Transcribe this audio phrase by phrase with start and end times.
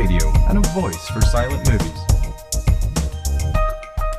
[0.00, 2.00] radio and a voice for silent movies.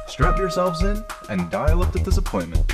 [0.07, 2.71] Strap yourselves in and dial up the disappointment.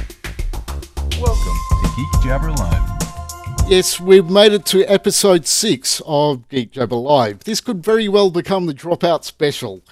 [1.17, 3.70] Welcome to GeekJabber Live.
[3.70, 7.45] Yes, we've made it to episode six of GeekJabber Live.
[7.45, 9.84] This could very well become the dropout special,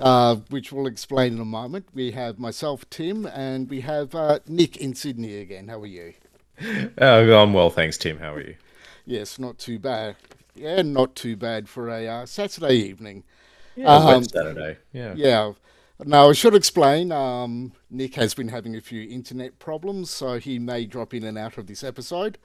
[0.00, 1.88] uh, which we'll explain in a moment.
[1.92, 5.66] We have myself, Tim, and we have uh, Nick in Sydney again.
[5.66, 6.14] How are you?
[7.00, 8.20] Uh, I'm well, thanks, Tim.
[8.20, 8.54] How are you?
[9.04, 10.14] Yes, not too bad.
[10.54, 13.24] Yeah, not too bad for a uh, Saturday evening.
[13.76, 14.78] Yeah, Um, Saturday.
[14.92, 15.14] Yeah.
[15.16, 15.52] Yeah.
[16.04, 20.58] Now, I should explain, um, Nick has been having a few internet problems, so he
[20.58, 22.38] may drop in and out of this episode.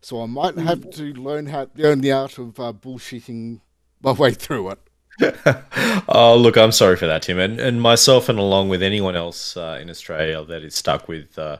[0.00, 3.60] So I might have to learn how learn the art of uh, bullshitting
[4.02, 4.78] my way through it.
[6.10, 9.56] Oh, look, I'm sorry for that, Tim, and, and myself, and along with anyone else
[9.56, 11.58] uh, in Australia that is stuck with uh,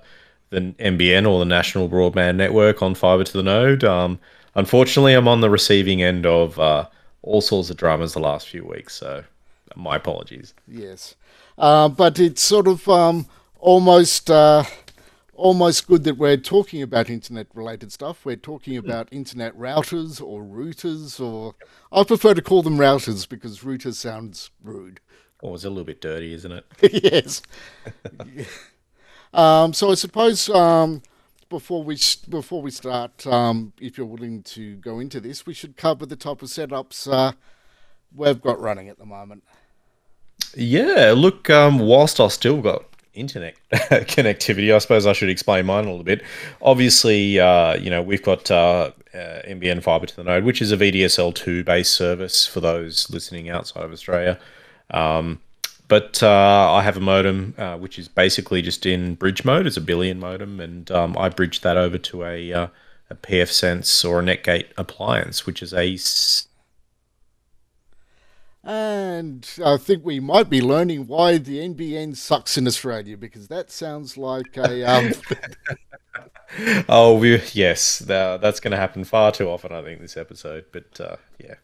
[0.50, 3.84] the NBN or the National Broadband Network on fibre to the node.
[3.84, 4.20] Um,
[4.58, 6.88] unfortunately, I'm on the receiving end of uh,
[7.22, 9.24] all sorts of dramas the last few weeks, so
[9.74, 10.54] my apologies.
[10.66, 11.14] Yes,
[11.56, 13.26] uh, but it's sort of um,
[13.58, 14.64] almost uh,
[15.34, 18.24] almost good that we're talking about internet related stuff.
[18.24, 21.54] We're talking about internet routers or routers, or
[21.92, 25.00] I prefer to call them routers because routers sounds rude.
[25.40, 26.64] Or it's a little bit dirty, isn't it?
[27.04, 27.42] yes.
[29.32, 31.02] um, so I suppose um,
[31.48, 35.76] before we before we start, um, if you're willing to go into this, we should
[35.76, 37.32] cover the type of setups uh,
[38.14, 39.44] we've got running at the moment.
[40.56, 45.84] Yeah, look, um, whilst I've still got internet connectivity, I suppose I should explain mine
[45.84, 46.22] a little bit.
[46.62, 50.72] Obviously, uh, you know, we've got uh, uh, NBN Fiber to the Node, which is
[50.72, 54.38] a VDSL2 based service for those listening outside of Australia.
[54.90, 55.40] Um,
[55.88, 59.66] but uh, I have a modem, uh, which is basically just in bridge mode.
[59.66, 62.66] It's a Billion modem, and um, I bridge that over to a, uh,
[63.10, 65.98] a PFSense or a Netgate appliance, which is a.
[68.62, 73.70] And I think we might be learning why the NBN sucks in Australia because that
[73.70, 75.12] sounds like a um,
[76.88, 80.66] Oh, we, yes, tha- that's going to happen far too often, I think, this episode.
[80.72, 81.54] But uh, yeah,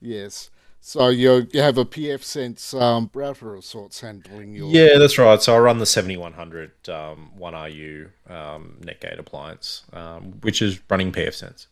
[0.00, 0.50] yes.
[0.84, 5.16] So you you have a PF Sense um, router of sorts handling your yeah, that's
[5.16, 5.40] right.
[5.40, 10.60] So I run the seventy one hundred um, one RU um, Netgate appliance, um, which
[10.60, 11.66] is running PFSense.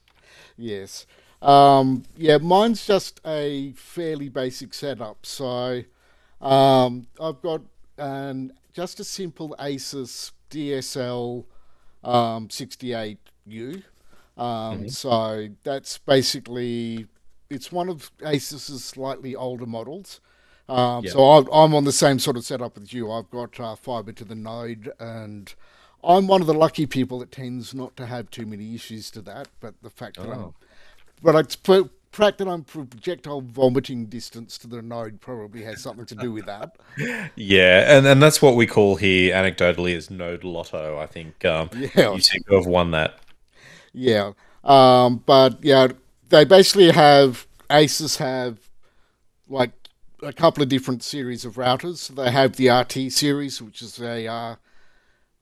[0.56, 1.06] Yes.
[1.42, 5.26] Um, yeah, mine's just a fairly basic setup.
[5.26, 5.82] So
[6.40, 7.62] um, I've got
[7.98, 11.44] an, just a simple Asus DSL
[12.04, 13.82] um, 68U.
[14.36, 17.06] Um, So that's basically,
[17.50, 20.20] it's one of Asus's slightly older models.
[20.68, 21.10] Um, Yeah.
[21.12, 23.10] So I'm, I'm on the same sort of setup with you.
[23.10, 25.52] I've got uh, fiber to the node and
[26.02, 29.20] I'm one of the lucky people that tends not to have too many issues to
[29.22, 29.48] that.
[29.60, 30.54] But the fact that I'm Oh.
[31.22, 36.06] but it's the fact that I'm projectile vomiting distance to the node probably has something
[36.06, 36.76] to do with that.
[37.36, 40.98] Yeah, and, and that's what we call here anecdotally as node lotto.
[40.98, 42.14] I think um, Yeah.
[42.14, 43.18] you seem to have won that.
[43.92, 44.32] Yeah.
[44.64, 45.88] Um, but yeah,
[46.30, 48.58] they basically have Asus have
[49.48, 49.72] like
[50.22, 52.08] a couple of different series of routers.
[52.08, 54.56] They have the RT series, which is a uh,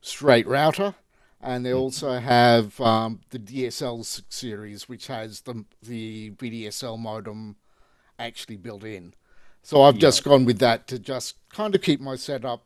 [0.01, 0.95] straight router,
[1.41, 7.55] and they also have um, the DSL series, which has the the VDSL modem
[8.17, 9.13] actually built in.
[9.61, 12.63] So I've just gone with that to just kind of keep my setup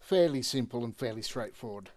[0.00, 1.90] fairly simple and fairly straightforward.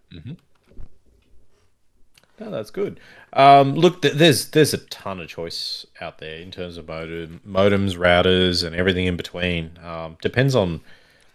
[2.39, 2.99] No, that's good.
[3.33, 7.41] Um, look, th- there's there's a ton of choice out there in terms of modem,
[7.45, 9.77] modems, routers, and everything in between.
[9.83, 10.81] Um, depends on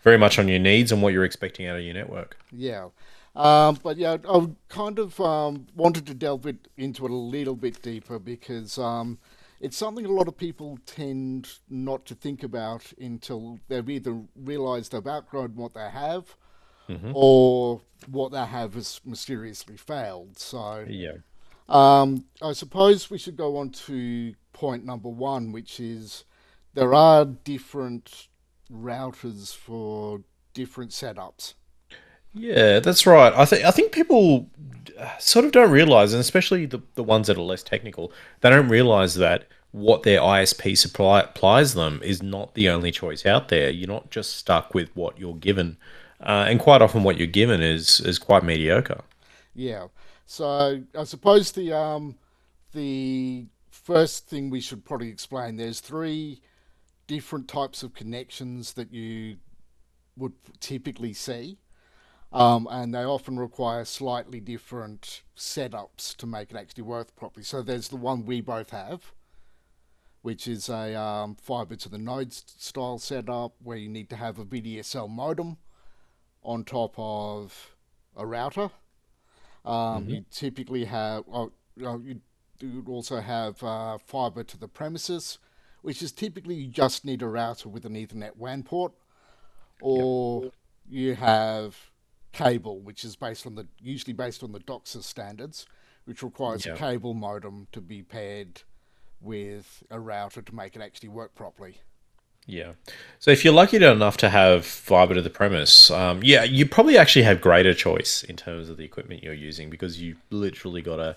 [0.03, 2.39] very much on your needs and what you're expecting out of your network.
[2.53, 2.89] Yeah.
[3.37, 7.57] Um, but yeah, I kind of um, wanted to delve it, into it a little
[7.57, 9.19] bit deeper because um,
[9.61, 14.93] it's something a lot of people tend not to think about until they've either realised
[14.93, 16.37] they've outgrown what they have
[17.15, 20.39] or what they have has mysteriously failed.
[20.39, 21.19] So Yeah.
[21.69, 26.25] um, I suppose we should go on to point number one, which is
[26.75, 28.29] there are different
[28.71, 30.23] routers for
[30.53, 31.55] different setups.
[32.33, 33.33] Yeah, that's right.
[33.33, 34.51] I think I think people
[34.99, 38.51] uh, sort of don't realize, and especially the, the ones that are less technical, they
[38.51, 43.49] don't realize that what their ISP supply applies them is not the only choice out
[43.49, 43.71] there.
[43.71, 45.77] You're not just stuck with what you're given,
[46.25, 49.03] uh, and quite often what you're given is is quite mediocre.
[49.55, 49.89] Yeah.
[50.27, 52.17] So I suppose the um
[52.73, 56.41] the first thing we should probably explain there's three
[57.07, 59.37] different types of connections that you
[60.17, 61.59] would typically see.
[62.33, 67.45] Um, and they often require slightly different setups to make it actually work properly.
[67.45, 69.13] So there's the one we both have,
[70.23, 74.41] which is a um, fiber to the node style setup where you need to have
[74.41, 75.59] a VDSL modem
[76.45, 77.75] on top of
[78.17, 78.71] a router.
[79.65, 81.25] Um, You typically have,
[81.77, 82.21] you,
[82.63, 85.39] would also have uh, fiber to the premises,
[85.83, 88.93] which is typically you just need a router with an Ethernet WAN port,
[89.81, 90.53] or
[90.89, 91.91] you have
[92.33, 95.67] cable, which is based on the usually based on the DOCSIS standards,
[96.05, 96.75] which requires Yeah.
[96.75, 98.63] a cable modem to be paired
[99.21, 101.79] with a router to make it actually work properly.
[102.47, 102.73] Yeah.
[103.21, 106.99] So if you're lucky enough to have fiber to the premise, um, yeah, you probably
[106.99, 111.01] actually have greater choice in terms of the equipment you're using because you literally got
[111.01, 111.17] a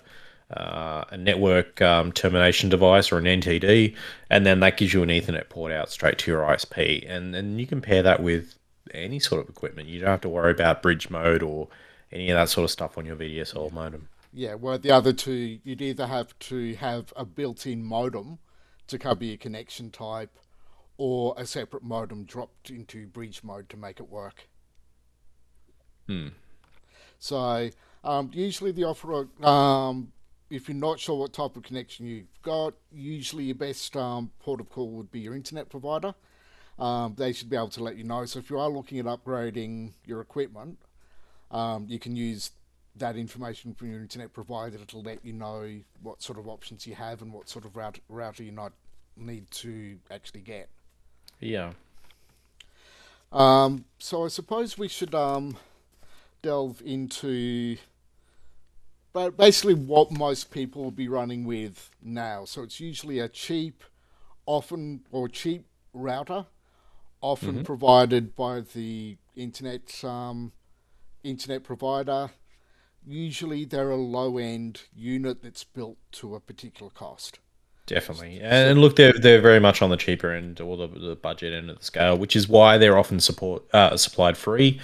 [0.50, 3.94] uh, a network um, termination device or an NTD,
[4.30, 7.58] and then that gives you an Ethernet port out straight to your ISP, and then
[7.58, 8.54] you can pair that with
[8.94, 9.88] any sort of equipment.
[9.88, 11.68] You don't have to worry about bridge mode or
[12.10, 14.08] any of that sort of stuff on your VDSL modem.
[14.32, 18.38] Yeah, well, the other two, you'd either have to have a built-in modem
[18.86, 20.38] to cover your connection type,
[20.98, 24.48] or a separate modem dropped into bridge mode to make it work.
[26.06, 26.28] Hmm.
[27.18, 27.70] So
[28.04, 30.12] um, usually the offer, um,
[30.50, 34.60] if you're not sure what type of connection you've got, usually your best um, port
[34.60, 36.14] of call would be your internet provider.
[36.78, 38.24] Um, they should be able to let you know.
[38.24, 40.78] So if you are looking at upgrading your equipment,
[41.50, 42.50] um, you can use
[42.96, 46.94] that information from your internet provider to let you know what sort of options you
[46.94, 48.72] have and what sort of route, router you not
[49.16, 50.68] need to actually get.
[51.40, 51.72] Yeah.
[53.30, 55.56] Um, so I suppose we should um,
[56.42, 57.76] delve into
[59.12, 62.44] but basically what most people will be running with now.
[62.44, 63.82] So it's usually a cheap,
[64.46, 66.46] often or cheap router,
[67.20, 70.52] often provided by the internet um,
[71.24, 72.30] internet provider.
[73.04, 77.38] Usually they're a low end unit that's built to a particular cost.
[77.88, 81.54] Definitely, and look, they're they're very much on the cheaper end or the, the budget
[81.54, 84.78] end of the scale, which is why they're often support uh, supplied free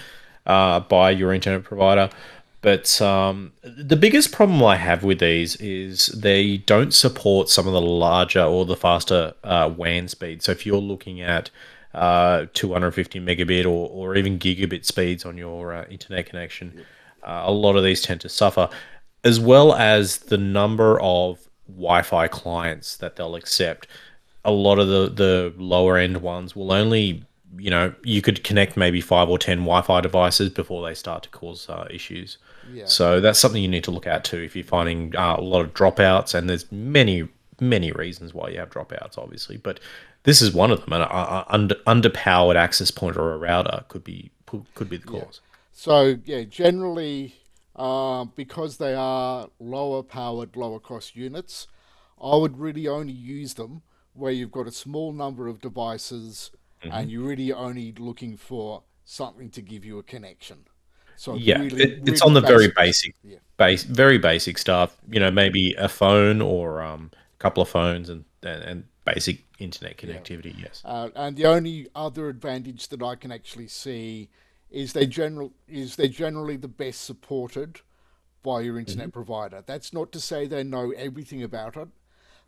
[0.47, 2.09] uh, by your internet provider.
[2.63, 7.75] But um, the biggest problem I have with these is they don't support some of
[7.75, 10.47] the larger or the faster uh, WAN speeds.
[10.47, 11.51] So if you're looking at
[11.93, 16.87] uh, 250 megabit or, or even gigabit speeds on your uh, internet connection,
[17.23, 18.71] uh, a lot of these tend to suffer,
[19.25, 23.87] as well as the number of Wi-Fi clients that they'll accept.
[24.45, 27.25] A lot of the the lower end ones will only,
[27.57, 31.29] you know, you could connect maybe five or ten Wi-Fi devices before they start to
[31.31, 32.39] cause uh, issues.
[32.73, 32.87] Yeah.
[32.87, 35.63] So that's something you need to look at too if you're finding uh, a lot
[35.63, 37.29] of dropouts, and there's many
[37.61, 39.81] many reasons why you have dropouts, obviously, but
[40.25, 40.93] this is one of them.
[40.93, 44.31] An uh, under, underpowered access point or a router could be
[44.75, 45.41] could be the cause.
[45.73, 47.35] So yeah, generally,
[47.77, 51.67] uh, because they are lower powered, lower cost units,
[52.23, 53.83] I would really only use them
[54.13, 56.51] where you've got a small number of devices
[56.85, 56.97] Mm-hmm.
[56.97, 60.67] and you're really only looking for something to give you a connection.
[61.17, 63.39] So Yeah, really, it, it's really on the very basic- Yeah.
[63.57, 64.95] base, very basic stuff.
[65.11, 69.45] You know, maybe a phone or um, a couple of phones and and, and basic
[69.59, 70.55] internet connectivity.
[70.61, 70.83] Yes.
[70.85, 74.29] Uh, and the only other advantage that I can actually see
[74.75, 77.81] is they general is they're generally the best supported
[78.43, 79.63] by your internet provider.
[79.65, 81.89] That's not to say they know everything about it,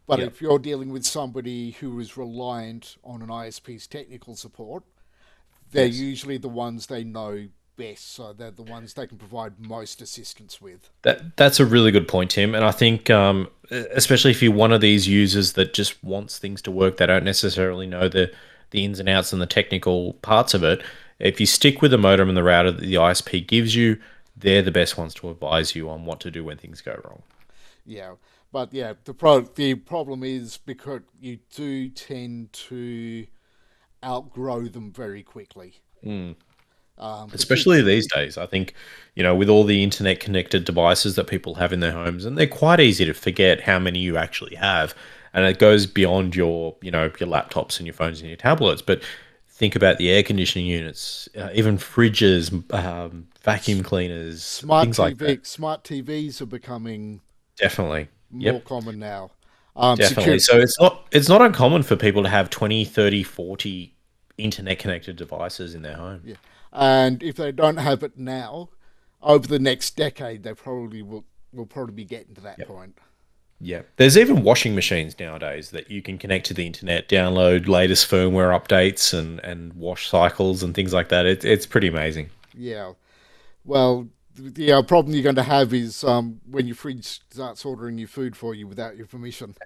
[0.07, 0.27] but Yeah.
[0.27, 4.83] if you're dealing with somebody who is reliant on an ISP's technical support,
[5.71, 8.13] they're usually the ones they know best.
[8.13, 10.91] So they're the ones they can provide most assistance with.
[11.03, 12.55] That that's a really good point, Tim.
[12.55, 16.61] And I think, um, especially if you're one of these users that just wants things
[16.63, 18.33] to work, they don't necessarily know the
[18.71, 20.83] the ins and outs and the technical parts of it.
[21.19, 23.99] If you stick with the modem and the router that the ISP gives you,
[24.37, 27.23] they're the best ones to advise you on what to do when things go wrong.
[27.87, 28.15] Yeah,
[28.53, 33.27] but yeah, the pro- the problem is because you do tend to
[34.05, 35.81] outgrow them very quickly.
[36.99, 38.39] Um, especially these days.
[38.39, 38.75] I think,
[39.15, 42.39] you know, with all the internet connected devices that people have in their homes, and
[42.39, 44.95] they're quite easy to forget how many you actually have.
[45.35, 48.81] And it goes beyond your, you know, your laptops and your phones and your tablets.
[48.81, 49.03] But
[49.57, 54.99] think about the air conditioning units, uh, even fridges, um, vacuum cleaners, smart things TV,
[55.01, 55.47] like that.
[55.47, 57.21] smart TVs are becoming
[57.59, 58.09] Definitely.
[58.31, 58.65] more Yep.
[58.65, 59.31] common now.
[59.75, 60.37] Um, Definitely.
[60.37, 63.95] secur- So it's not it's not uncommon for people to have 20, 30, 40
[64.39, 66.21] internet connected devices in their home.
[66.25, 66.35] Yeah.
[66.73, 68.69] and if they don't have it now,
[69.23, 72.99] over the next decade, they probably will will probably be getting to that point.
[73.59, 73.83] Yeah.
[73.97, 78.59] There's even washing machines nowadays that you can connect to the internet, download latest firmware
[78.59, 81.27] updates and, and wash cycles and things like that.
[81.27, 82.31] It, it's pretty amazing.
[82.55, 82.93] Yeah.
[83.65, 87.97] Well, the uh, problem you're going to have is um, when your fridge starts ordering
[87.99, 89.55] your food for you without your permission.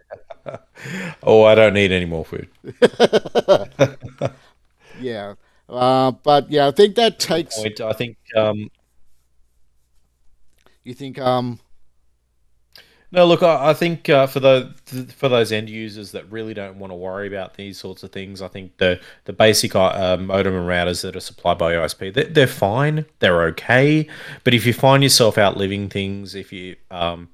[1.23, 2.49] Oh, I don't need any more food.
[4.99, 5.35] Yeah.
[5.69, 7.59] Uh, but yeah, I think that takes.
[7.59, 8.17] I think.
[8.35, 8.71] Um,
[10.83, 11.61] You think, um,
[13.13, 14.73] no, look, I, think uh, for the
[15.17, 18.41] for those end users that really don't want to worry about these sorts of things,
[18.41, 22.25] I think the the basic uh, modem and routers that are supplied by OSP, they're,
[22.25, 24.07] they're fine, they're okay.
[24.45, 27.29] But if you find yourself outliving things, if you um,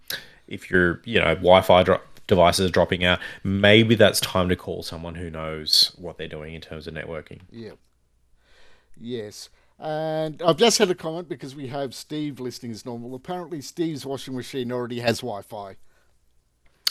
[0.49, 4.83] if your you know Wi-Fi dro- devices are dropping out, maybe that's time to call
[4.83, 7.41] someone who knows what they're doing in terms of networking.
[7.51, 7.73] yeah.
[8.99, 9.51] Yes.
[9.79, 13.15] And I've just had a comment because we have Steve listening as normal.
[13.15, 15.77] Apparently, Steve's washing machine already has Wi Fi.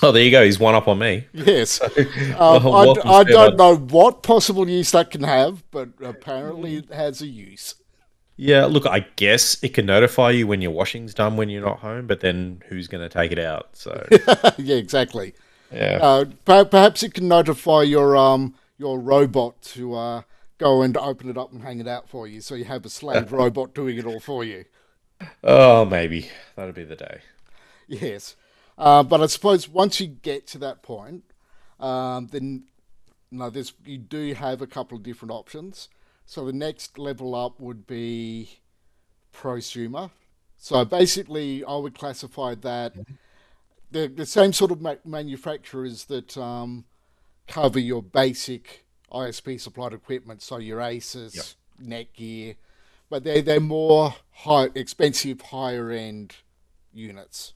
[0.04, 0.44] Oh, there you go.
[0.44, 1.28] He's one up on me.
[1.34, 1.80] Yes.
[2.38, 7.22] Um, I, I don't know what possible use that can have, but apparently it has
[7.22, 7.76] a use.
[8.36, 11.80] Yeah, look, I guess it can notify you when your washing's done when you're not
[11.80, 13.70] home, but then who's going to take it out?
[13.74, 14.06] So,
[14.58, 15.34] yeah, exactly.
[15.72, 16.00] yeah.
[16.02, 20.22] Uh, perhaps it can notify your um your robot to uh,
[20.58, 22.90] go and open it up and hang it out for you, so you have a
[22.90, 24.66] slave robot doing it all for you.
[25.44, 26.30] Oh, maybe.
[26.56, 27.20] That'll be the day.
[27.88, 28.36] Yes,
[28.78, 31.24] uh, but I suppose once you get to that point,
[31.80, 32.64] um, then
[33.32, 35.90] no, there's you do have a couple of different options.
[36.26, 38.60] So the next level up would be
[39.34, 40.10] prosumer.
[40.58, 42.96] So basically, I would classify that
[43.92, 46.86] the the same sort of ma- manufacturers that um,
[47.48, 48.85] cover your basic
[49.16, 52.56] ISP supplied equipment, so your Asus, Netgear,
[53.10, 56.36] but they they're more high expensive, higher end
[56.94, 57.54] units.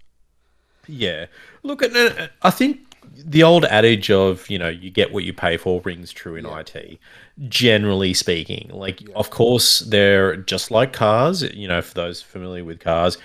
[0.88, 1.25] Yeah.
[1.63, 2.80] Look, at I think
[3.16, 6.46] the old adage of, you know, you get what you pay for rings true in
[6.46, 7.00] IT,
[7.48, 8.70] generally speaking.
[8.72, 13.18] Like, of course, they're just like cars, you know, for those familiar with cars.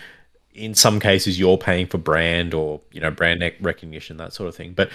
[0.54, 4.54] In some cases, you're paying for brand or, you know, brand recognition, that sort of
[4.54, 4.72] thing.
[4.72, 4.90] But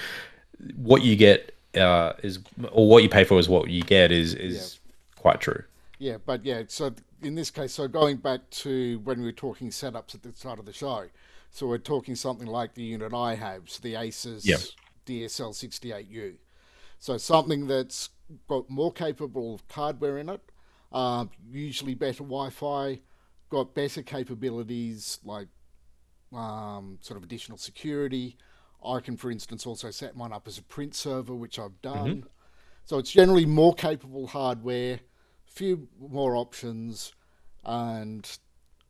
[0.75, 2.39] what you get uh, is,
[2.71, 4.79] or what you pay for is what you get is, is
[5.15, 5.63] quite true.
[5.97, 9.69] Yeah, but yeah, so in this case, so going back to when we were talking
[9.69, 11.07] setups at the start of the show,
[11.51, 14.59] so we're talking something like the unit I have, so the Asus Yep.
[15.05, 16.35] DSL 68U.
[16.99, 18.09] So something that's
[18.47, 20.41] got more capable hardware in it,
[20.91, 23.01] uh, usually better Wi Fi,
[23.49, 25.47] got better capabilities like
[26.33, 28.37] um, sort of additional security.
[28.85, 32.25] I can, for instance, also set mine up as a print server, which I've done.
[32.85, 34.99] So it's generally more capable hardware,
[35.45, 37.13] few more options,
[37.63, 38.29] and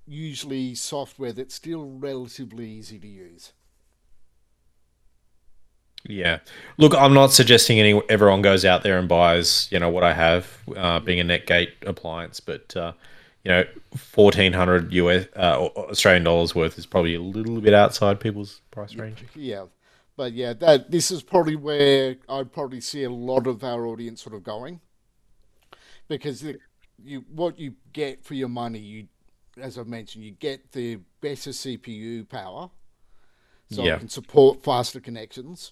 [0.08, 3.53] usually software that's still relatively easy to use.
[6.08, 6.39] Yeah.
[6.77, 10.13] Look, I'm not suggesting any everyone goes out there and buys, you know, what I
[10.13, 12.93] have, uh, being a Netgate appliance, but uh,
[13.43, 13.65] you know,
[13.96, 18.96] fourteen hundred US uh, Australian dollars worth is probably a little bit outside people's price
[18.96, 19.25] range.
[19.36, 19.65] Yeah,
[20.19, 24.21] but yeah, that this is probably where I'd probably see a lot of our audience
[24.21, 24.81] sort of going,
[26.09, 26.57] because the,
[27.01, 29.07] you what you get for your money, you
[29.57, 32.69] as I've mentioned, you get the better CPU power,
[33.71, 33.95] so Yeah.
[33.95, 35.71] it can support faster connections.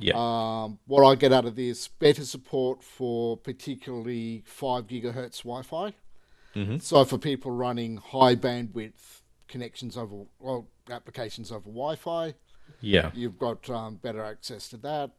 [0.00, 0.14] Yeah.
[0.16, 5.94] Um, what I get out of this, better support for particularly 5 gigahertz Wi Fi.
[6.80, 12.34] So for people running high bandwidth connections over, well, applications over Wi Fi,
[12.80, 13.10] yeah.
[13.14, 15.10] you've got um, better access to that.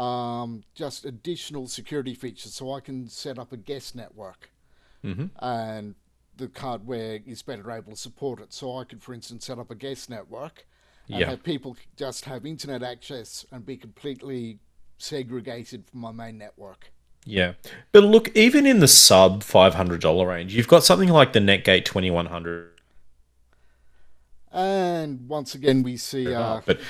[0.00, 4.50] Um, just additional security features, so I can set up a guest network,
[5.40, 5.94] and
[6.36, 8.52] the hardware is better able to support it.
[8.52, 10.66] So I could, for instance, set up a guest network
[11.08, 11.30] and Yeah.
[11.30, 14.58] have people just have internet access and be completely
[14.98, 16.92] segregated from my main network.
[17.24, 17.54] Yeah.
[17.92, 22.75] But look, even in the sub $500 range, you've got something like the Netgate 2100.
[24.56, 26.80] And once again, we see uh, But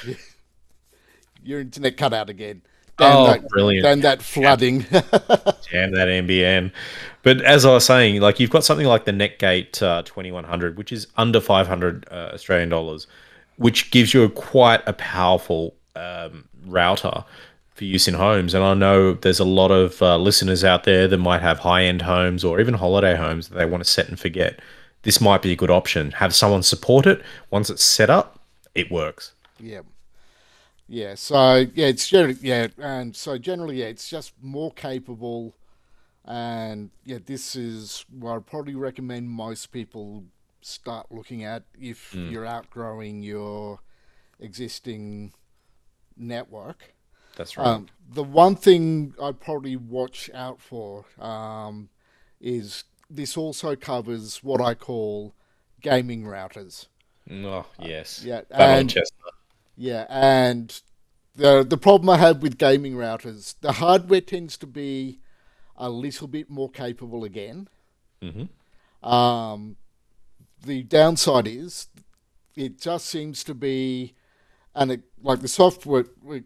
[1.43, 2.63] your internet cut out again.
[2.99, 3.85] Oh, that, brilliant.
[3.85, 4.79] Damn that flooding.
[4.91, 6.73] damn that NBN.
[7.23, 10.93] But as I was saying, like you've got something like the Netgate uh, 2100, which
[10.93, 13.09] is under 500 uh, Australian dollars,
[13.57, 17.25] which gives you a quite a powerful um, router
[17.75, 18.55] for use in homes.
[18.55, 21.83] And I know there's a lot of uh, listeners out there that might have high
[21.83, 24.61] end homes or even holiday homes that they want to set and forget.
[25.07, 26.11] This might be a good option.
[26.11, 27.23] Have someone support it.
[27.49, 28.41] Once it's set up,
[28.75, 29.35] it works.
[29.61, 29.83] Yeah.
[30.89, 35.55] Yeah, so yeah, it's generally yeah, and so generally yeah, it's just more capable,
[36.25, 40.25] and yeah, this is what I'd probably recommend most people
[40.61, 43.81] start looking at if you're outgrowing your
[44.41, 45.33] existing
[46.17, 46.95] network.
[47.37, 47.67] That's right.
[47.67, 51.91] Um, the one thing I'd probably watch out for um,
[52.41, 55.35] is this also covers what I call
[55.81, 56.87] gaming routers.
[57.31, 58.95] Oh yes, Yeah, That and
[59.77, 60.81] yeah, and
[61.35, 65.19] the the problem I have with gaming routers, the hardware tends to be
[65.77, 67.69] a little bit more capable again.
[68.23, 68.49] Mhm.
[69.07, 69.77] Um,
[70.65, 71.89] the downside is
[72.57, 74.15] it just seems to be,
[74.75, 76.07] and it, like the software.
[76.23, 76.45] we-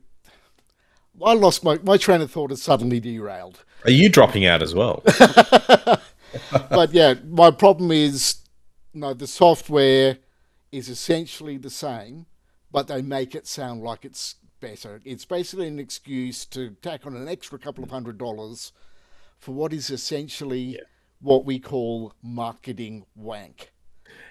[1.22, 3.62] I lost my my train of thought has suddenly derailed.
[3.84, 5.02] Are you dropping out as well?
[6.70, 8.36] but yeah, my problem is
[8.92, 10.18] no, the software
[10.72, 12.26] is essentially the same,
[12.70, 15.00] but they make it sound like it's better.
[15.04, 18.72] It's basically an excuse to tack on an extra couple of hundred dollars
[19.38, 20.78] for what is essentially
[21.20, 23.72] what we call marketing wank.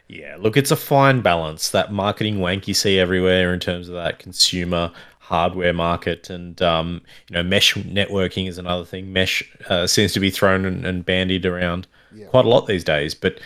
[0.07, 1.69] Yeah, look, it's a fine balance.
[1.69, 4.91] That marketing wank you see everywhere in terms of that consumer
[5.29, 9.13] hardware market, and um, you know, mesh networking is another thing.
[9.13, 11.88] Mesh uh, seems to be thrown and, and bandied around
[12.29, 13.39] quite a lot these days, but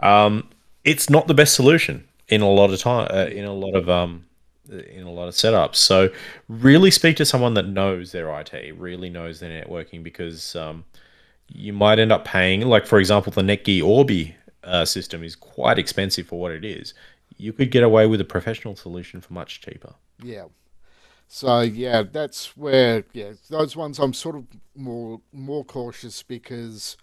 [0.00, 0.48] um,
[0.82, 3.08] it's not the best solution in a lot of time.
[3.10, 4.24] Uh, in a lot of um,
[4.70, 5.76] in a lot of setups.
[5.76, 6.08] So,
[6.48, 10.84] really speak to someone that knows their IT, really knows their networking, because um,
[11.48, 15.78] you might end up paying, like for example, the Netgear Orbi uh, system is quite
[15.78, 16.94] expensive for what it is.
[17.36, 19.92] You could get away with a professional solution for much cheaper.
[20.22, 20.46] Yeah.
[21.28, 26.96] So yeah, that's where yeah those ones I'm sort of more more cautious because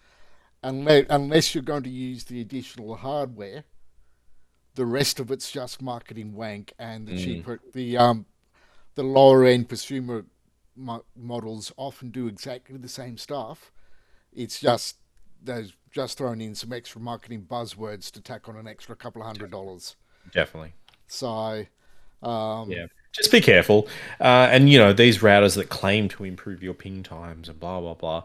[0.63, 3.65] unless unless you're going to use the additional hardware,
[4.75, 8.25] the rest of it's just marketing wank and the cheaper the um
[8.95, 10.25] the lower end consumer
[10.75, 13.71] mo- models often do exactly the same stuff.
[14.31, 14.97] It's just
[15.43, 19.27] they've just thrown in some extra marketing buzzwords to tack on an extra couple of
[19.27, 19.95] hundred dollars.
[20.31, 20.73] Definitely.
[21.07, 21.65] So
[22.21, 22.85] um, Yeah.
[23.13, 23.87] Just be careful.
[24.19, 27.79] Uh, and, you know, these routers that claim to improve your ping times and blah,
[27.79, 28.23] blah, blah.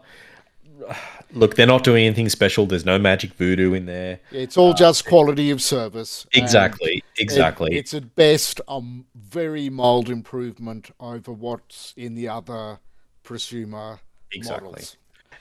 [1.33, 2.65] Look, they're not doing anything special.
[2.65, 4.19] There's no magic voodoo in there.
[4.31, 6.25] It's all just quality of service.
[6.33, 6.97] and Exactly.
[6.97, 7.75] it- Exactly.
[7.75, 8.81] it's at best a
[9.13, 12.79] very mild improvement over what's in the other
[13.25, 13.99] prosumer
[14.31, 14.69] Exactly.
[14.69, 14.95] models.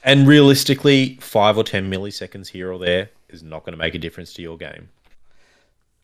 [0.05, 3.99] and realistically, five or 10 milliseconds here or there is not going to make a
[3.99, 4.89] difference to your game.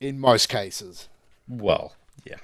[0.01, 1.09] In most cases.
[1.49, 2.37] Well, yeah.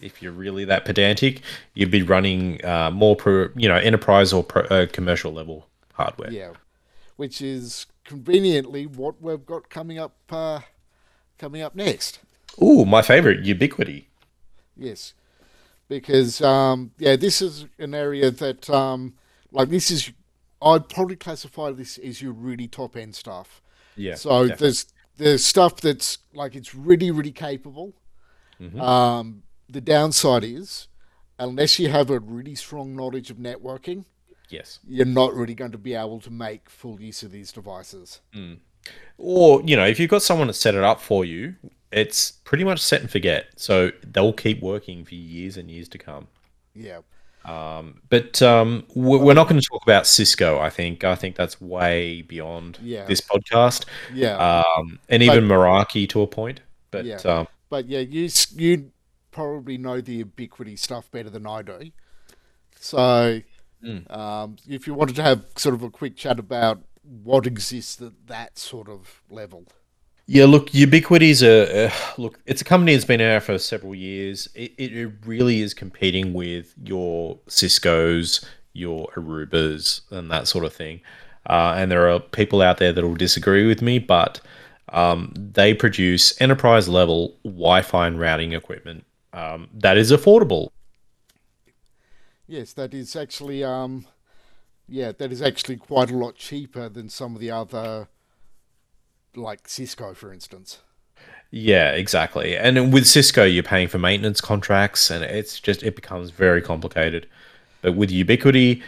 [0.00, 1.42] If you're really that pedantic,
[1.74, 6.30] you'd be running uh, more pro, you know, enterprise or pro, uh, commercial level hardware.
[6.30, 6.52] Yeah.
[7.16, 10.60] Which is conveniently what we've got coming up uh,
[11.38, 12.20] coming up next.
[12.62, 14.06] Ooh, my favorite, Ubiquiti.
[14.76, 15.14] Yes.
[15.88, 19.14] Because um, yeah, this is an area that um,
[19.52, 20.12] like this is
[20.60, 23.62] I'd probably classify this as your really top end stuff.
[23.94, 24.14] Yeah.
[24.14, 24.56] So definitely.
[24.56, 27.94] there's there's stuff that's like it's really really capable.
[28.60, 28.80] Mm-hmm.
[28.80, 30.88] Um, the downside is,
[31.38, 34.04] unless you have a really strong knowledge of networking,
[34.48, 34.78] yes.
[34.86, 38.20] you're not really going to be able to make full use of these devices.
[39.18, 41.54] Or, you know, if you've got someone to set it up for you,
[41.92, 43.46] it's pretty much set and forget.
[43.56, 46.28] So they'll keep working for years and years to come.
[46.74, 47.00] Yeah,
[47.44, 50.58] Um, But um, we- we're not going to talk about Cisco.
[50.58, 53.04] I think I think that's way beyond Yeah.
[53.06, 53.86] this podcast.
[54.12, 56.60] yeah, Um, and even Meraki to a point.
[56.90, 57.16] But Yeah.
[57.24, 58.90] um, but yeah, you you
[59.36, 61.90] probably know the Ubiquiti stuff better than I do.
[62.80, 63.42] So,
[63.82, 64.10] Hmm.
[64.10, 68.12] um, if you wanted to have sort of a quick chat about what exists at
[68.26, 69.66] that sort of level.
[70.26, 72.40] Yeah, look, Ubiquiti's a uh, look.
[72.46, 74.48] It's a company that's been out for several years.
[74.54, 80.72] It, it, it really is competing with your Cisco's, your Arubas, and that sort of
[80.72, 81.00] thing.
[81.48, 84.40] Uh, and there are people out there that will disagree with me, but
[84.88, 89.04] um, they produce enterprise level Wi-Fi and routing equipment
[89.36, 90.70] um, that is affordable.
[92.48, 94.06] Yes, that is actually um,
[94.88, 98.08] yeah, that is actually quite a lot cheaper than some of the other,
[99.34, 100.78] like Cisco, for instance.
[101.50, 102.56] Yeah, exactly.
[102.56, 107.28] And with Cisco, you're paying for maintenance contracts, and it's just it becomes very complicated.
[107.82, 108.82] But with Ubiquiti,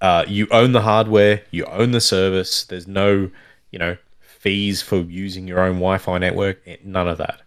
[0.00, 2.64] uh, you own the hardware, you own the service.
[2.64, 3.30] There's no,
[3.70, 6.66] you know, fees for using your own Wi-Fi network.
[6.84, 7.42] None of that.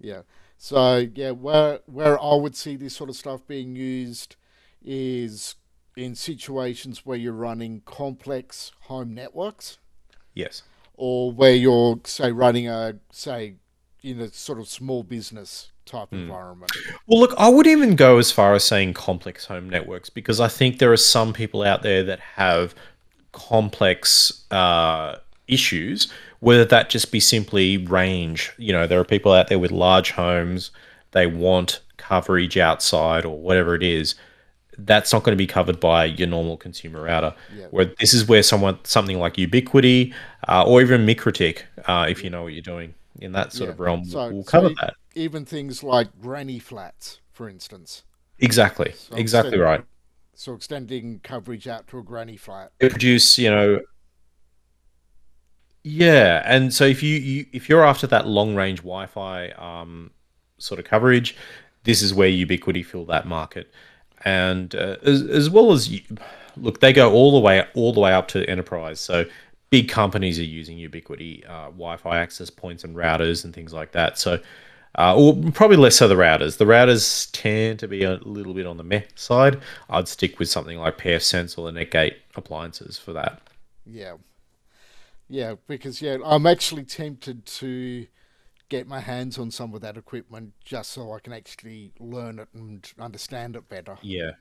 [0.00, 0.22] Yeah.
[0.58, 4.36] So yeah, where where I would see this sort of stuff being used
[4.84, 5.56] is
[5.96, 9.78] in situations where you're running complex home networks,
[10.34, 10.62] Yes.
[10.94, 13.54] or where you're say running a say
[14.02, 16.70] in a sort of small business type environment.
[17.06, 20.48] Well, look, I would even go as far as saying complex home networks because I
[20.48, 22.74] think there are some people out there that have
[23.32, 25.16] complex uh,
[25.48, 26.12] issues,
[26.46, 28.52] whether that just be simply range.
[28.56, 30.70] You know, there are people out there with large homes,
[31.10, 34.14] they want coverage outside or whatever it is.
[34.78, 37.34] That's not going to be covered by your normal consumer router.
[37.52, 37.66] Yeah.
[37.72, 40.14] Where this is where someone something like Ubiquiti
[40.46, 43.72] uh, or even Mikrotik, uh, if you know what you're doing, in that sort Yeah.
[43.72, 44.94] of realm, So- we'll cover e- that.
[45.16, 48.04] Even things like granny flats, for instance.
[48.38, 49.82] Exactly, So exactly right.
[50.34, 52.70] So extending coverage out to a granny flat.
[52.78, 53.80] Produce, you know,
[55.88, 60.10] yeah, and so if you, you if you're after that long range Wi-Fi um,
[60.58, 61.36] sort of coverage,
[61.84, 63.72] this is where Ubiquiti fill that market,
[64.24, 65.88] and uh, as, as well as
[66.56, 68.98] look, they go all the way all the way up to enterprise.
[68.98, 69.26] So
[69.70, 74.18] big companies are using Ubiquiti uh, Wi-Fi access points and routers and things like that.
[74.18, 74.40] So.
[74.98, 76.56] Uh, or probably less so the routers.
[76.56, 79.60] The routers tend to be a little bit on the meh side.
[79.90, 83.42] I'd stick with something like PFSense or the Netgate appliances for that.
[83.84, 84.14] Yeah.
[85.28, 88.06] Yeah, because yeah, I'm actually tempted to
[88.68, 92.48] get my hands on some of that equipment just so I can actually learn it
[92.54, 93.98] and understand it better.
[94.02, 94.32] Yeah.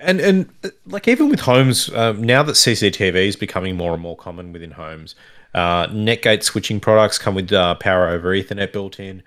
[0.00, 4.00] And and uh, like even with homes um, now that CCTV is becoming more and
[4.02, 5.14] more common within homes,
[5.54, 9.22] uh, Netgate switching products come with uh, power over Ethernet built in.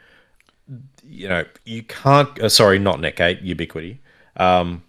[1.04, 2.40] You know you can't.
[2.40, 4.00] Uh, sorry, not Netgate, Ubiquiti.
[4.38, 4.84] Um,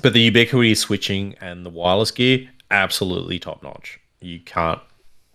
[0.00, 3.98] but the Ubiquiti switching and the wireless gear absolutely top notch.
[4.20, 4.80] You can't.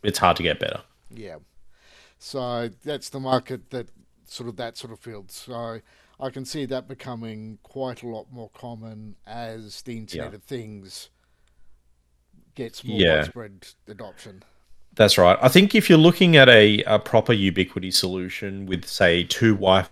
[0.04, 0.82] It's hard to get better.
[1.10, 1.38] Yeah.
[2.20, 3.88] So that's the market that
[4.26, 5.32] sort of that sort of field.
[5.32, 5.80] So
[6.20, 10.36] I can see that becoming quite a lot more common as the Internet Yeah.
[10.36, 11.10] of Things
[12.56, 13.16] gets more Yeah.
[13.18, 14.44] widespread adoption.
[14.96, 15.38] That's right.
[15.42, 19.88] I think if you're looking at a, a proper Ubiquiti solution with, say, two Wi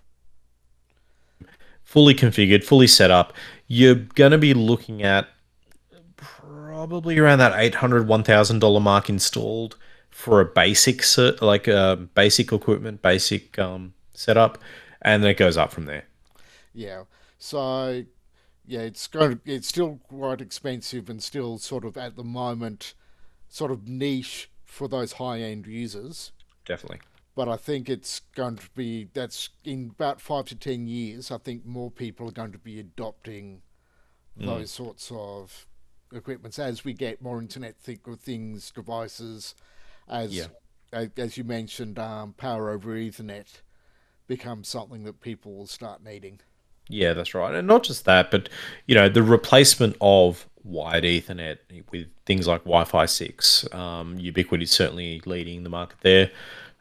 [1.82, 3.32] fully configured, fully set up,
[3.66, 5.28] you're going to be looking at
[6.16, 9.76] probably around that $800, $1,000 mark installed
[10.12, 11.02] for a basic,
[11.42, 14.58] like a basic equipment, basic um, setup,
[15.00, 16.04] and then it goes up from there.
[16.72, 17.04] Yeah.
[17.38, 18.04] So
[18.64, 22.94] yeah, it's going to, it's still quite expensive and still sort of at the moment
[23.48, 26.30] sort of niche for those high end users.
[26.64, 27.00] Definitely.
[27.34, 31.30] But I think it's going to be that's in about five to ten years.
[31.30, 33.62] I think more people are going to be adopting
[34.36, 35.66] those sorts of
[36.12, 39.54] equipments as we get more Internet of things devices,
[40.08, 40.46] as Yeah.
[41.16, 43.62] as you mentioned, um, power over Ethernet
[44.26, 46.40] becomes something that people will start needing.
[46.88, 47.54] Yeah, that's right.
[47.54, 48.48] And not just that, but
[48.86, 51.58] you know, the replacement of wired Ethernet
[51.90, 53.64] with things like Wi-Fi six.
[53.72, 56.30] Um, Ubiquiti is certainly leading the market there.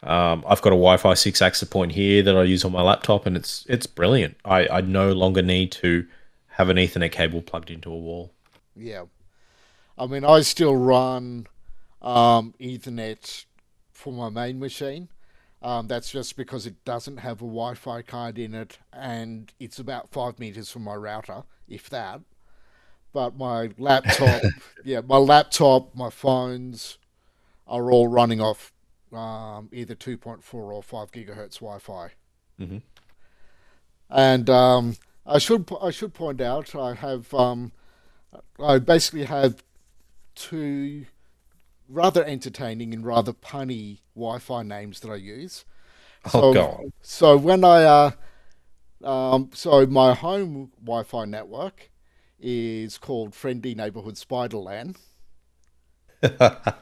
[0.04, 3.26] Um, I've got a Wi-Fi six access point here that I use on my laptop,
[3.26, 4.38] and it's it's brilliant.
[4.44, 6.08] I, I no longer need to
[6.48, 8.34] have an Ethernet cable plugged into a wall.
[8.76, 9.06] Yeah.
[9.98, 11.48] I mean, I still run
[12.02, 13.46] um, Ethernet
[13.92, 15.10] for my main machine.
[15.62, 19.78] Um, that's just because it doesn't have a Wi Fi card in it and it's
[19.78, 22.22] about five meters from my router, if that.
[23.14, 24.42] But my laptop,
[24.84, 26.98] yeah, my laptop, my phones
[27.68, 28.74] are all running off
[29.14, 32.12] um, either 2.4 or 5 gigahertz Wi Fi.
[32.60, 32.82] Mhm.
[34.10, 37.72] And um, I should I should point out I have um,
[38.60, 39.64] I basically have
[40.36, 41.06] two
[41.92, 45.66] rather entertaining and rather punny Wi-Fi names that I use.
[46.34, 46.94] Oh, go on.
[47.02, 48.12] So when I uh,
[49.04, 51.90] um, so my home Wi-Fi network
[52.40, 54.98] is called Friendly Neighborhood Spiderland.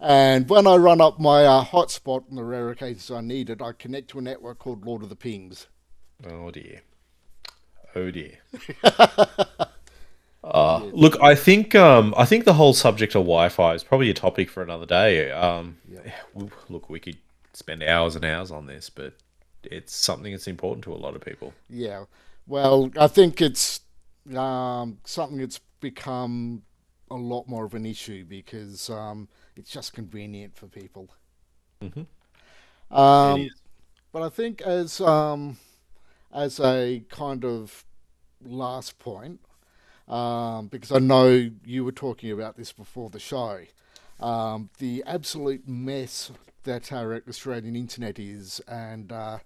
[0.00, 3.62] And when I run up my uh, hotspot on the rare occasions I need it,
[3.62, 5.68] I connect to a network called Lord of the Pings.
[6.28, 6.82] Oh dear.
[7.94, 8.38] Oh dear.
[10.44, 14.14] Uh, look, I think um, I think the whole subject of Wi-Fi is probably a
[14.14, 15.30] topic for another day.
[15.30, 15.78] Um,
[16.34, 17.16] w- Look, we could
[17.54, 19.14] spend hours and hours on this, but
[19.62, 21.54] it's something that's important to a lot of people.
[21.70, 22.04] Yeah.
[22.46, 23.80] Well, I think it's
[24.36, 26.62] um, something that's become
[27.10, 31.08] a lot more of an issue because um, it's just convenient for people.
[31.82, 32.06] Mhm.
[32.90, 33.48] Um,
[34.12, 35.58] but I think as um,
[36.32, 37.84] as a kind of
[38.44, 39.40] last point,
[40.08, 43.60] um, because I know you were talking about this before the show,
[44.20, 46.30] um, the absolute mess
[46.64, 49.38] that our Australian internet is, and uh,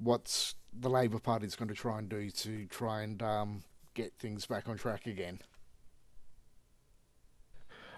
[0.00, 3.62] what's the Labor Party is going to try and do to try and um,
[3.94, 5.40] get things back on track again.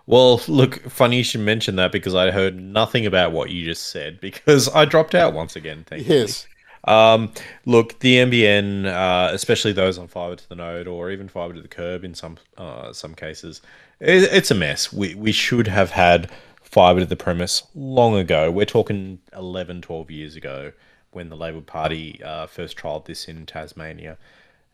[0.07, 3.89] Well, look, funny you should mention that because I heard nothing about what you just
[3.89, 5.85] said because I dropped out once again.
[5.87, 6.15] Thank you.
[6.15, 6.47] Yes.
[6.85, 7.33] Um,
[7.67, 11.61] look, the NBN, uh, especially those on fiber to the node or even fiber to
[11.61, 13.61] the curb in some uh, some cases,
[14.01, 14.93] it, it's a mess.
[14.93, 16.31] We we should have had
[16.63, 18.51] fiber to the premise long ago.
[18.51, 20.73] We're talking 11, 12 years ago
[21.13, 24.19] when the Labor Party uh, first trialled this in Tasmania,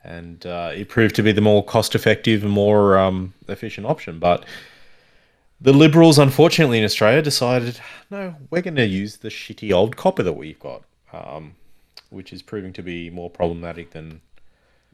[0.03, 4.19] and uh, it proved to be the more cost effective and more um, efficient option.
[4.19, 4.45] But
[5.61, 10.23] the Liberals, unfortunately, in Australia, decided no, we're going to use the shitty old copper
[10.23, 11.55] that we've got, um,
[12.15, 14.21] which is proving to be more problematic than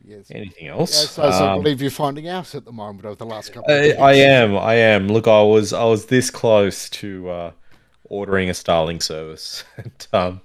[0.03, 0.31] Yes.
[0.31, 0.91] anything else.
[0.93, 3.73] Yes, as I Um, believe you're finding out at the moment over the last couple
[3.73, 3.93] of I.
[3.93, 5.09] I am, I am.
[5.09, 7.51] Look, I was, I was this close to uh,
[8.05, 10.41] ordering a Starlink service, and um,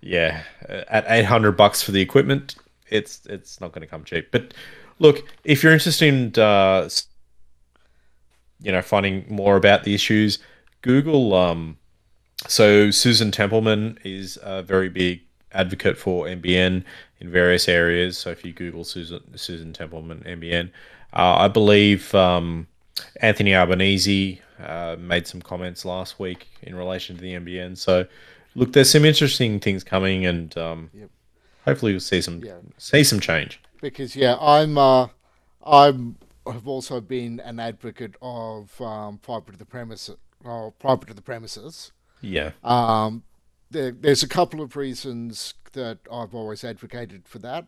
[0.00, 2.56] yeah, at eight hundred bucks for the equipment,
[2.88, 4.32] it's it's not going to come cheap.
[4.32, 4.54] But
[4.98, 6.88] look, if you're interested in, uh,
[8.60, 10.38] you know, finding more about the issues,
[10.82, 11.32] Google.
[11.34, 11.76] Um,
[12.48, 15.20] so Susan Templeman is a very big
[15.52, 16.84] advocate for NBN
[17.20, 18.16] in various areas.
[18.18, 20.70] So if you Google Susan Susan Templeman NBN,
[21.12, 22.66] uh, I believe um,
[23.20, 27.76] Anthony Albanese uh, made some comments last week in relation to the NBN.
[27.76, 28.06] So
[28.54, 31.10] look, there's some interesting things coming, and um, Yep.
[31.64, 32.58] hopefully we'll see some Yeah.
[32.78, 33.60] see some change.
[33.80, 35.08] because yeah, I'm uh,
[35.64, 41.14] I'm have also been an advocate of um, fibre to the premises, or fibre to
[41.14, 41.92] the premises.
[42.22, 42.52] Yeah.
[42.64, 43.22] Um,
[43.70, 47.66] there, there's a couple of reasons that I've always advocated for that.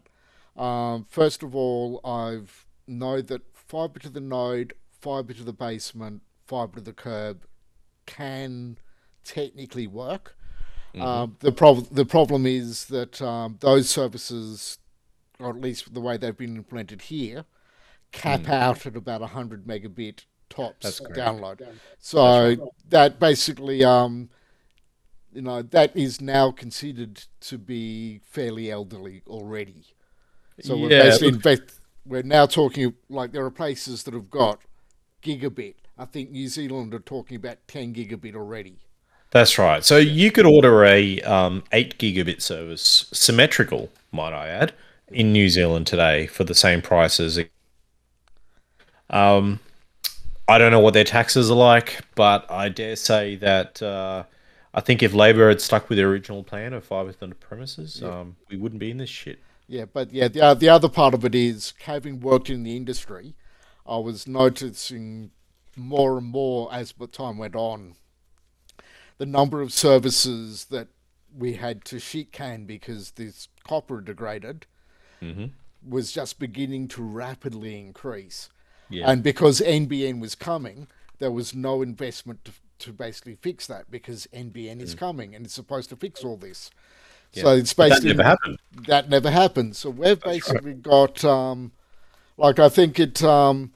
[0.57, 6.23] Um, first of all, I've know that fibre to the node, fibre to the basement,
[6.47, 7.47] fibre to the curb
[8.07, 8.79] can
[9.25, 10.37] technically work.
[11.01, 14.79] Um, the problem the problem is that um, those services,
[15.41, 17.47] or at least the way they've been implemented here,
[18.11, 21.67] cap out at about 100 megabit tops download.
[21.99, 24.29] So that basically, um,
[25.33, 29.85] you know, that is now considered to be fairly elderly already.
[30.61, 34.61] So we're Yeah, basically invest, we're now talking like there are places that have got
[35.23, 35.75] gigabit.
[35.99, 38.79] I think New Zealand are talking about 10 gigabit already.
[39.31, 39.83] That's right.
[39.83, 44.75] So you could order a um, eight gigabit service, symmetrical, might I add,
[45.09, 47.41] in New Zealand today for the same price as.
[49.09, 49.61] Um,
[50.49, 54.25] I don't know what their taxes are like, but I dare say that uh,
[54.75, 58.03] I think if Labor had stuck with their original plan of fibre to the premises,
[58.03, 59.39] um, we wouldn't be in this shit.
[59.67, 62.77] Yeah, but yeah, the, uh, the other part of it is having worked in the
[62.77, 63.35] industry,
[63.87, 65.31] I was noticing
[65.77, 67.97] more and more as the time went on
[69.19, 70.89] the number of services that
[71.37, 74.67] we had to sheet can because this copper degraded
[75.87, 78.51] was just beginning to rapidly increase.
[78.89, 79.09] Yeah.
[79.09, 80.89] And because NBN was coming,
[81.21, 82.49] there was no investment
[82.83, 86.71] to, basically fix that because NBN is coming and it's supposed to fix all this.
[87.33, 88.59] So it's But that basically never happened.
[88.87, 89.77] that never happened.
[89.77, 91.73] So we've basically got, um,
[92.37, 93.73] like I think it, um,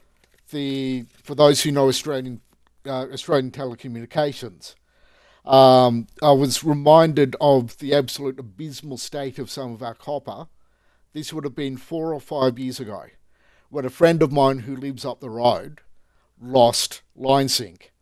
[0.51, 2.41] the for those who know Australian
[2.87, 4.75] uh, Australian telecommunications,
[5.45, 10.49] um, I was reminded of the absolute abysmal state of some of our copper.
[11.13, 13.05] This would have been four or five years ago,
[13.71, 15.81] when a friend of mine who lives up the road
[16.41, 17.93] lost line sync,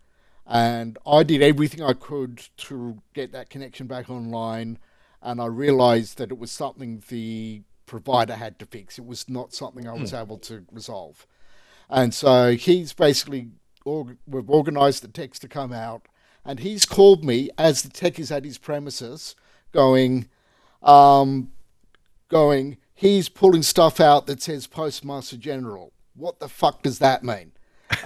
[0.46, 4.78] and I did everything I could to get that connection back online
[5.24, 8.98] and I realised that it was something the provider had to fix.
[8.98, 11.26] It was not something I was able to resolve,
[11.88, 13.48] and so he's basically
[13.84, 16.06] org- we've organised the techs to come out,
[16.44, 19.34] and he's called me as the tech is at his premises,
[19.72, 20.28] going,
[20.82, 21.52] um,
[22.28, 22.76] going.
[22.96, 25.92] He's pulling stuff out that says Postmaster General.
[26.14, 27.52] What the fuck does that mean?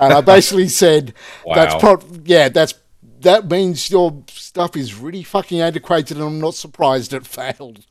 [0.00, 1.14] And I basically said,
[1.54, 1.80] "That's Wow.
[1.96, 2.74] pro- yeah, that's
[3.20, 7.84] that means your stuff is really fucking antiquated, and I'm not surprised it failed."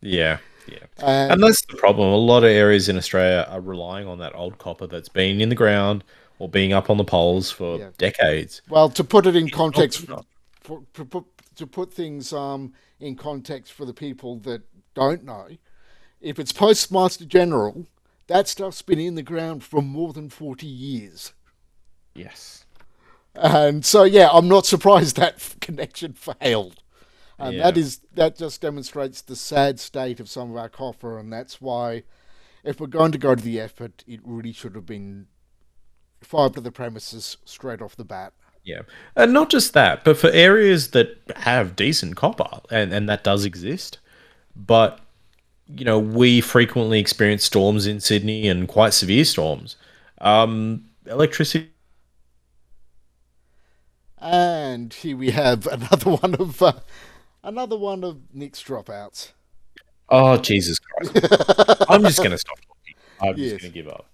[0.00, 0.78] Yeah, yeah.
[0.98, 2.08] And- and that's the problem.
[2.12, 5.48] A lot of areas in Australia are relying on that old copper that's been in
[5.48, 6.04] the ground
[6.38, 7.88] or being up on the poles for Yeah.
[7.98, 8.62] decades.
[8.68, 10.24] Well, to put it in context, not-
[10.60, 11.24] for, to, put,
[11.56, 14.62] to put things um, in context for the people that
[14.94, 15.48] don't know,
[16.20, 17.86] if it's Postmaster General,
[18.28, 21.32] that stuff's been in the ground for more than 40 years.
[22.14, 22.64] Yes.
[23.34, 26.82] And so, yeah, I'm not surprised that connection failed.
[27.38, 27.82] And that Yeah.
[27.82, 32.02] is that just demonstrates the sad state of some of our copper, and that's why,
[32.64, 35.28] if we're going to go to the effort, it really should have been
[36.20, 38.32] fired to the premises straight off the bat.
[38.64, 38.82] Yeah.
[39.14, 43.44] And not just that, but for areas that have decent copper, and, and that does
[43.44, 43.98] exist,
[44.56, 44.98] but,
[45.76, 49.76] you know, we frequently experience storms in Sydney and quite severe storms.
[50.20, 51.70] Um, electricity.
[54.20, 56.72] And here we have another one of uh,
[57.42, 59.32] another one of Nick's dropouts.
[60.08, 61.12] Oh, Jesus Christ.
[61.88, 62.94] I'm just going to stop talking.
[63.20, 63.50] I'm Yes.
[63.52, 64.06] just going to give up.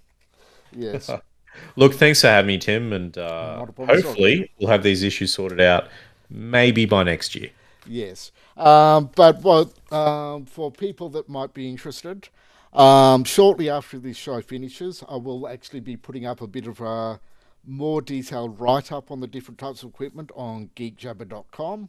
[0.76, 1.08] Yes.
[1.76, 4.10] Look, thanks for having me, Tim, and uh, Not a problem at all.
[4.10, 5.88] hopefully we'll have these issues sorted out
[6.28, 7.50] maybe by next year.
[7.86, 8.32] Yes.
[8.56, 12.28] Um, but what, um, for people that might be interested,
[12.72, 16.80] um, shortly after this show finishes, I will actually be putting up a bit of
[16.80, 17.20] a
[17.66, 21.88] more detailed write up on the different types of equipment on geekjabber.com.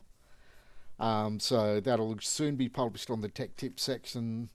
[0.99, 4.49] Um, so that'll soon be published on the tech tip section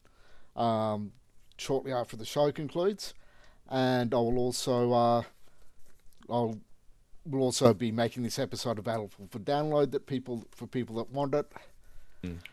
[0.55, 1.11] um,
[1.57, 3.13] shortly after the show concludes.
[3.69, 5.23] And I will also uh,
[6.29, 6.59] I'll
[7.25, 11.35] will also be making this episode available for download that people for people that want
[11.35, 11.51] it.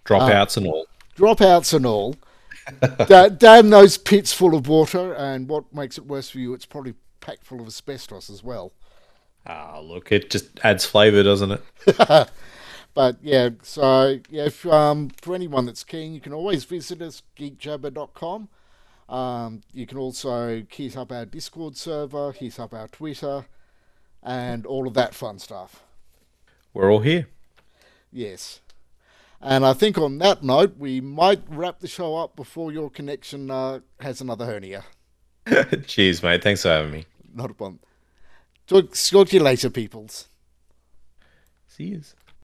[0.04, 0.86] Dropouts and all.
[1.16, 2.16] Dropouts and all.
[3.06, 6.66] Da- damn those pits full of water, and what makes it worse for you, it's
[6.66, 8.72] probably packed full of asbestos as well.
[9.46, 12.30] Ah, look, it just adds flavour, doesn't it?
[12.98, 17.22] But yeah, so yeah, if, um, for anyone that's keen, you can always visit us
[17.38, 18.48] geekjabber.com.
[19.08, 23.46] Um, you can also hit up our Discord server, hit up our Twitter,
[24.20, 25.84] and all of that fun stuff.
[26.74, 27.28] We're all here.
[28.12, 28.58] Yes.
[29.40, 33.50] And I think on that note, we might wrap the show up before your connection
[33.50, 34.84] uh, has another hernia.
[35.86, 36.42] Cheers, mate.
[36.42, 37.06] Thanks for having me.
[37.32, 37.80] Not a problem.
[38.66, 40.28] Talk, talk to you later, peoples.
[41.68, 42.02] See you.